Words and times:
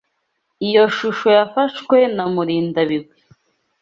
Iyo 0.67 0.83
shusho 0.97 1.27
yafashwe 1.37 1.97
na 2.15 2.23
Murindabigwi. 2.33 3.15